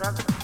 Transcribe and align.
struggle. 0.00 0.39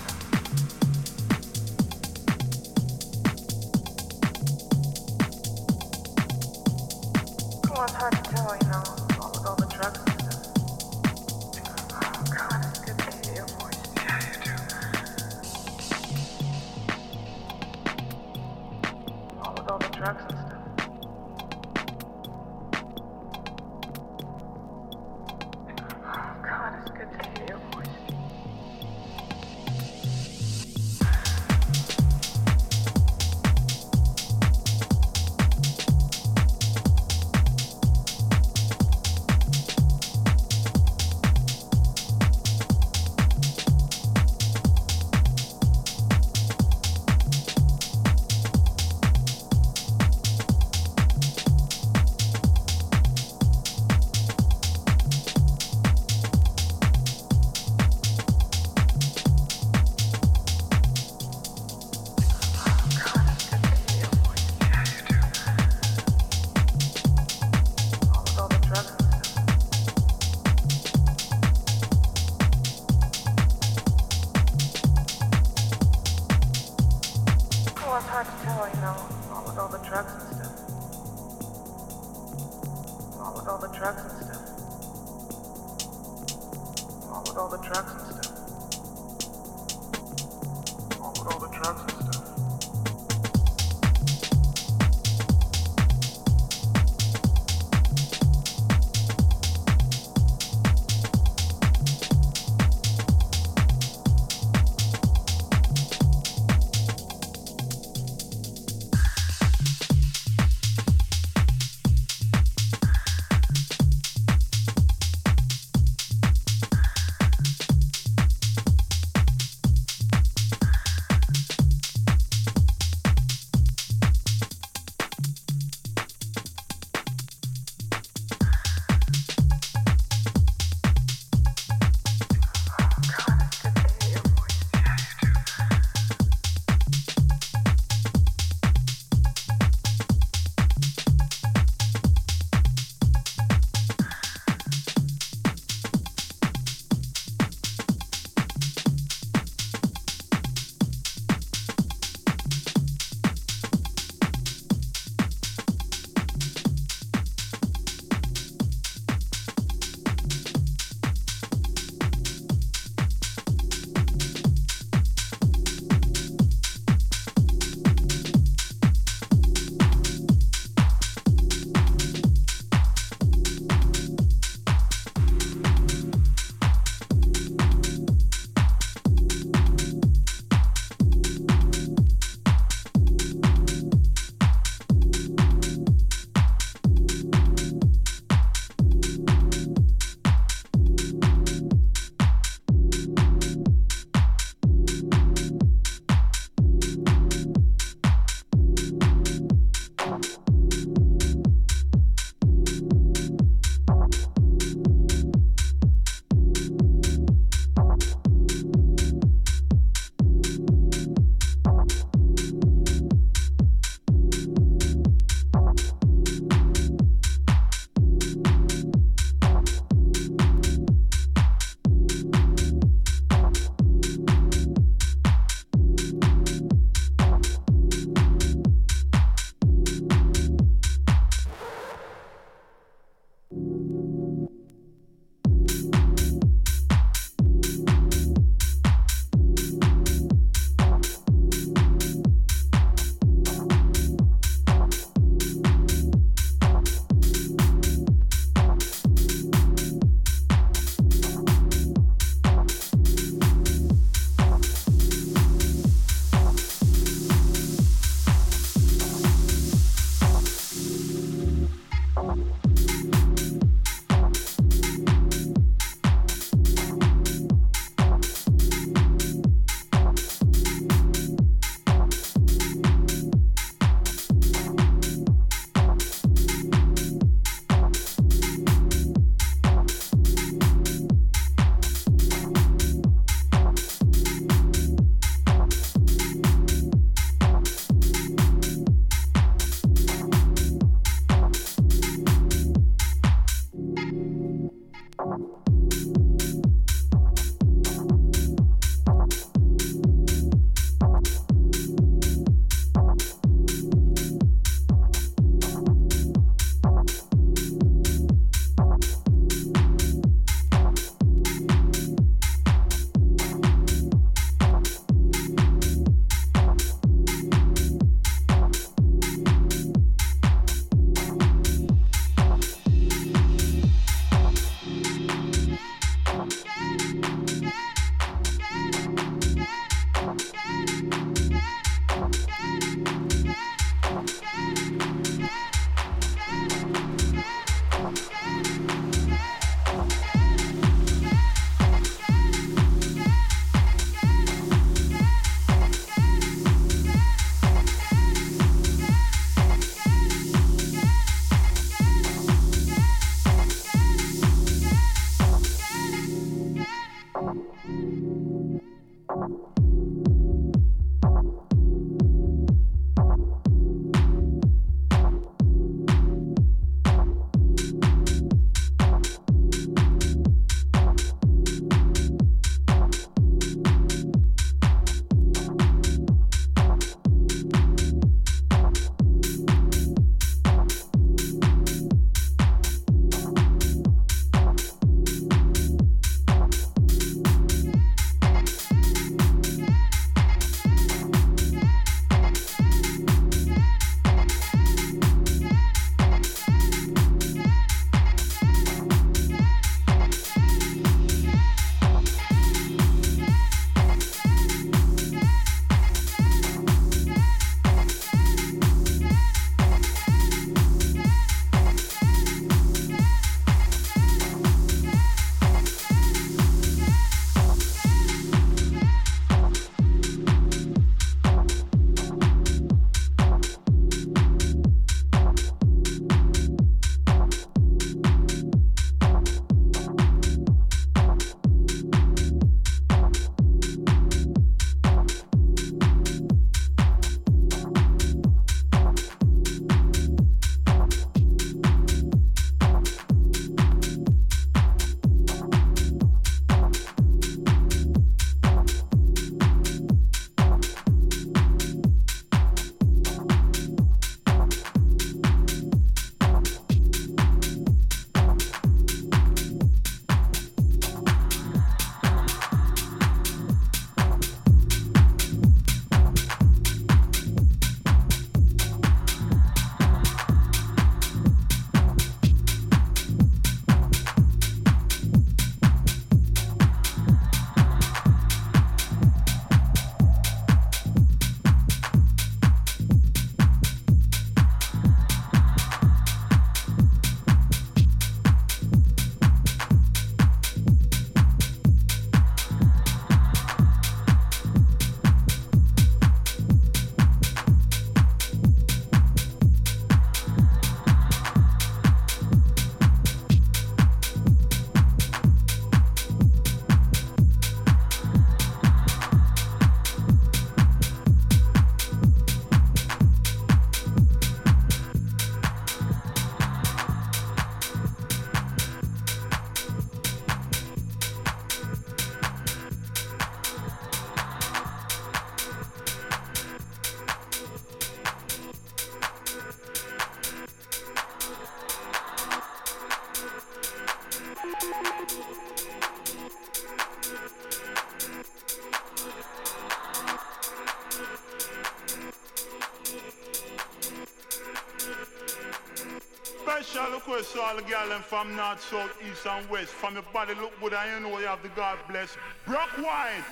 All 547.77 547.83
the 547.83 547.89
girls 547.89 548.23
from 548.25 548.57
north, 548.57 548.83
south, 548.83 549.11
east 549.29 549.47
and 549.47 549.69
west. 549.69 549.93
From 549.93 550.15
your 550.15 550.23
body 550.33 550.55
look 550.55 550.79
good 550.81 550.95
I 550.95 551.15
you 551.15 551.21
know 551.21 551.39
you 551.39 551.47
have 551.47 551.63
the 551.63 551.69
God 551.69 551.99
bless. 552.09 552.37
Brock 552.67 552.91
wine. 552.99 553.45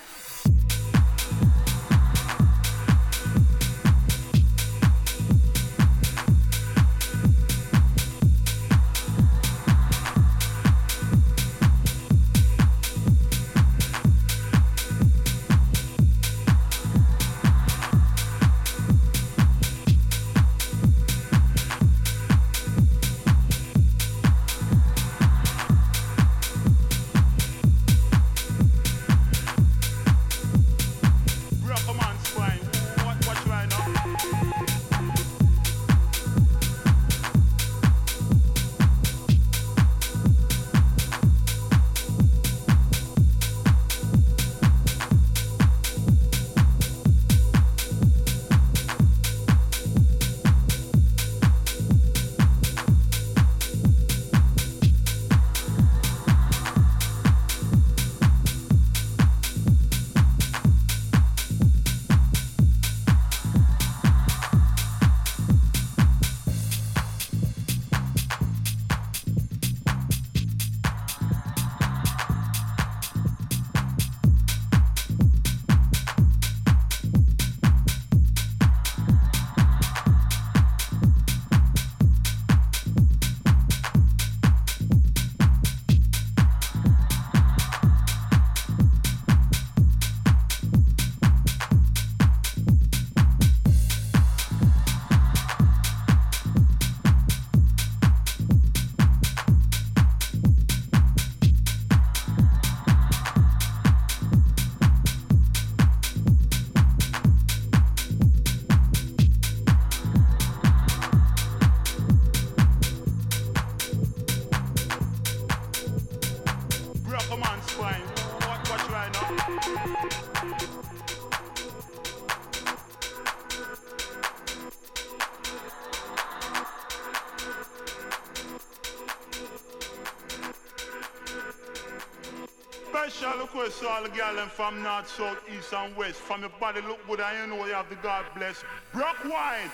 All 133.95 134.03
the 134.03 134.09
them 134.09 134.49
from 134.49 134.83
north, 134.83 135.09
south, 135.09 135.39
east 135.57 135.73
and 135.73 135.95
west. 135.97 136.19
From 136.19 136.41
your 136.41 136.51
body 136.59 136.81
look 136.81 137.07
good 137.07 137.21
and 137.21 137.53
you 137.53 137.57
know 137.57 137.65
you 137.65 137.75
have 137.75 137.89
the 137.89 137.95
God 137.97 138.25
bless. 138.35 138.65
Brock 138.93 139.17
wine. 139.25 139.71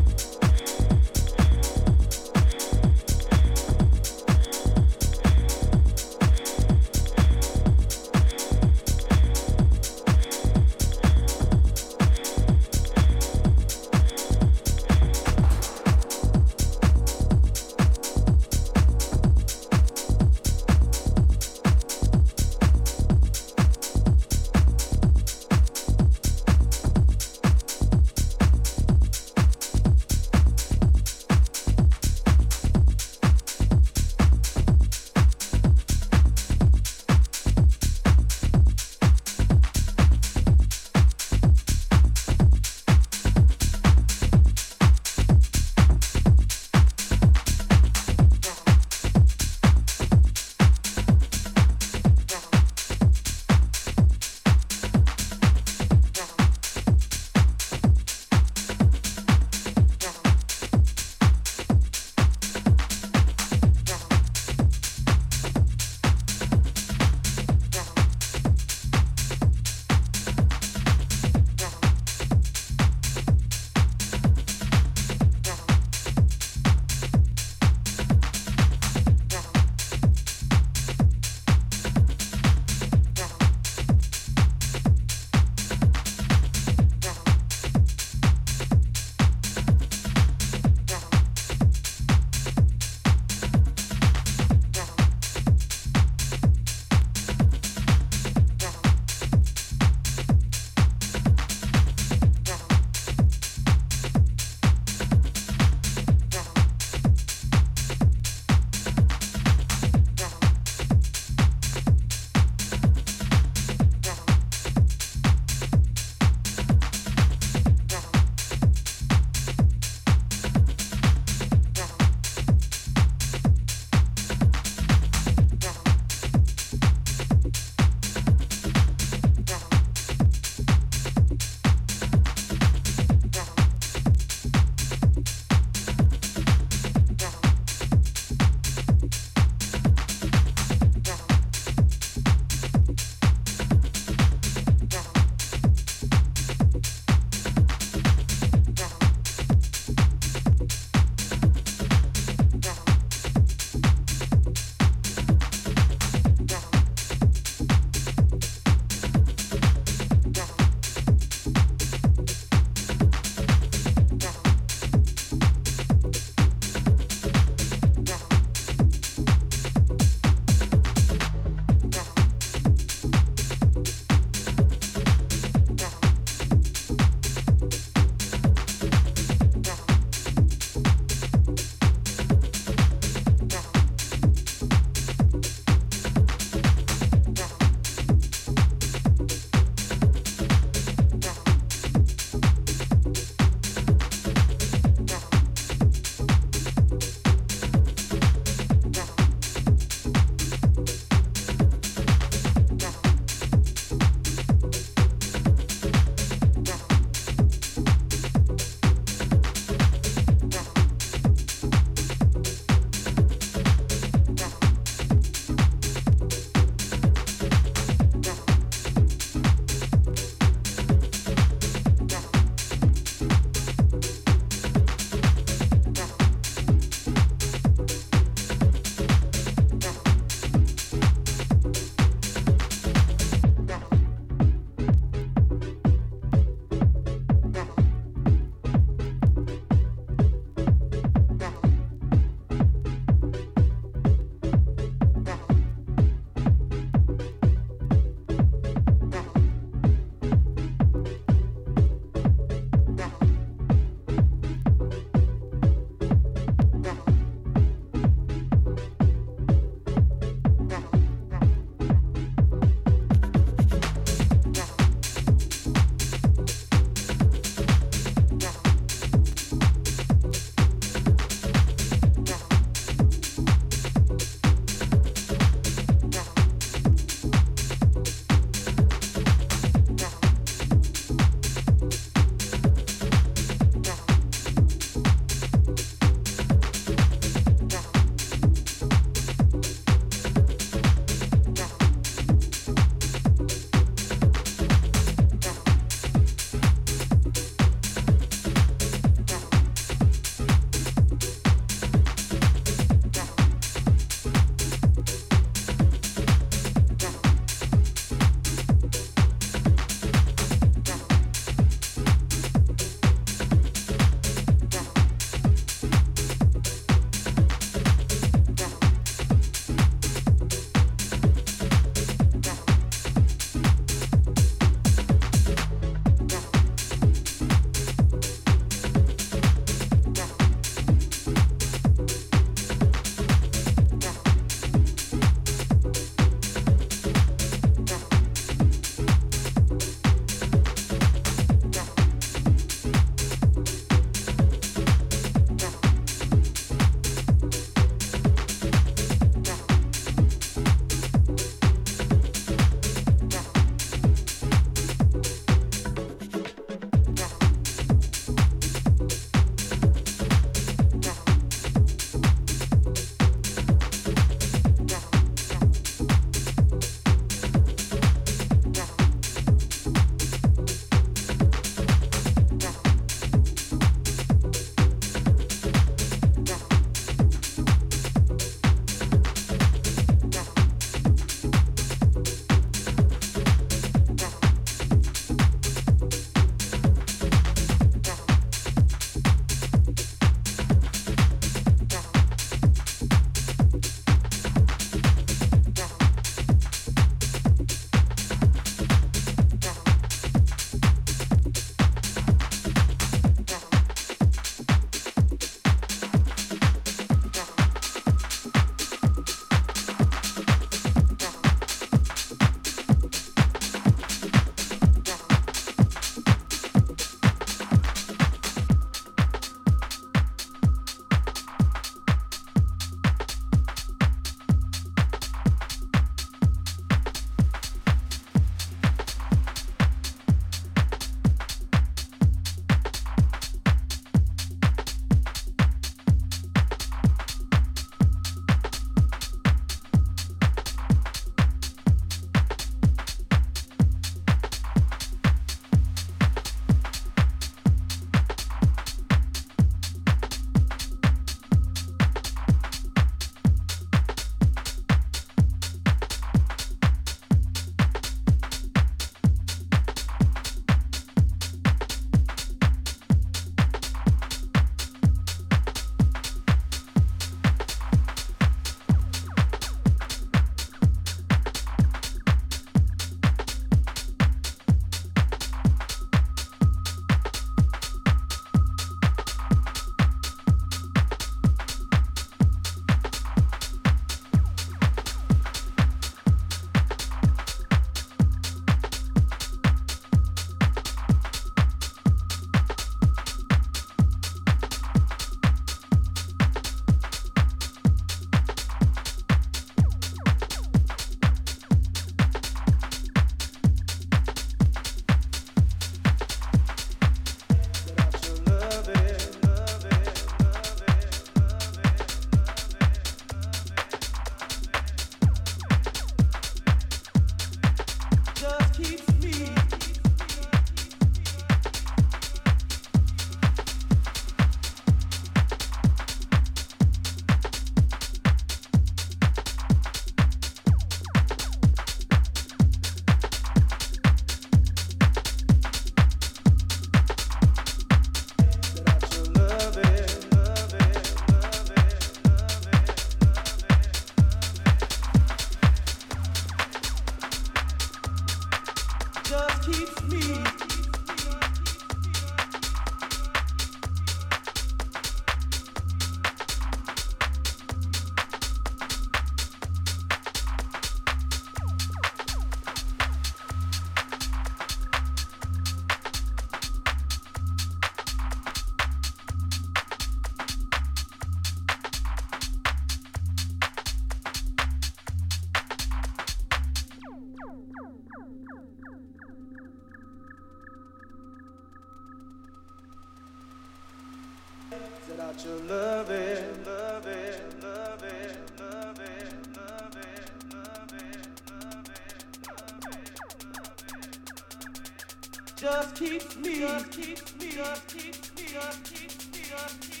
Keeps 596.01 596.35
me, 596.37 596.59
just 596.59 596.91
keeps 596.91 597.35
me, 597.39 597.51
just 597.51 597.87
keeps 597.87 598.35
me, 598.35 598.43
just 598.53 598.83
keeps 598.85 599.31
me, 599.31 599.39
keeps 599.81 599.99
me. 599.99 600.00